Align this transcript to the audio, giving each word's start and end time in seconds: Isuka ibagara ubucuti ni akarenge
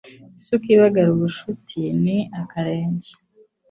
Isuka 0.37 0.67
ibagara 0.75 1.07
ubucuti 1.11 1.81
ni 2.03 2.17
akarenge 2.41 3.09